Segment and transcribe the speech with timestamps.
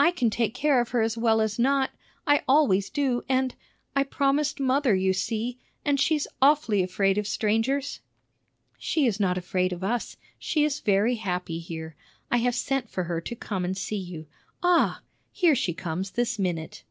[0.00, 1.90] I can take care of her as well as not;
[2.26, 3.54] I always do; and
[3.94, 8.00] I promised mother, you see; and she's awfully afraid of strangers."
[8.78, 11.94] "She is not afraid of us; she is very happy here.
[12.30, 14.26] I have sent for her to come and see you.
[14.62, 16.82] Ah, here she comes this minute!"